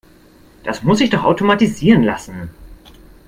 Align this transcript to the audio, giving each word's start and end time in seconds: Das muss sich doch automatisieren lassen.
Das 0.63 0.81
muss 0.81 0.97
sich 0.97 1.11
doch 1.11 1.25
automatisieren 1.25 2.01
lassen. 2.01 2.49